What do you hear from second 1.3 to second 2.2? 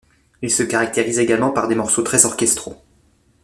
par des morceaux